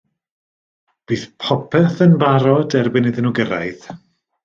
Bydd 1.11 1.27
popeth 1.45 2.03
yn 2.09 2.17
barod 2.25 2.77
erbyn 2.83 3.11
iddyn 3.11 3.29
nhw 3.33 3.37
gyrraedd. 3.43 3.91